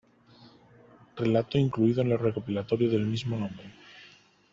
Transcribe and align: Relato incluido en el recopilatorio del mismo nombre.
Relato 1.15 1.59
incluido 1.59 2.01
en 2.01 2.11
el 2.11 2.17
recopilatorio 2.17 2.89
del 2.89 3.05
mismo 3.05 3.37
nombre. 3.37 3.71